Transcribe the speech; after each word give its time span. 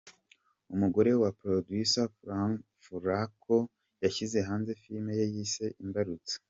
Umugore 0.73 1.11
wa 1.21 1.29
Porodusa 1.39 2.01
Furako 2.83 3.55
yashyize 4.03 4.37
hanze 4.47 4.69
Filime 4.81 5.11
ye 5.19 5.25
yise 5.33 5.65
“Imbarutso” 5.85 6.35